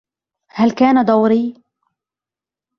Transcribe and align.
هل 0.49 0.71
كان 0.71 1.05
دوري؟ 1.05 1.55